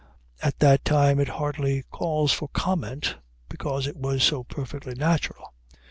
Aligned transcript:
At 0.41 0.57
that 0.57 0.83
time 0.83 1.19
it 1.19 1.27
hardly 1.27 1.83
calls 1.91 2.33
for 2.33 2.47
comment, 2.47 3.17
because 3.49 3.85
it 3.85 3.95
was 3.97 4.23
so 4.23 4.43
perfectly 4.43 4.95
natural. 4.95 5.53